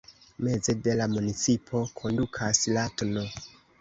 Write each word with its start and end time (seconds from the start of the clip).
Meze 0.45 0.73
de 0.87 0.95
la 1.01 1.07
municipo 1.11 1.83
kondukas 1.99 2.63
la 2.77 2.87
tn. 3.03 3.21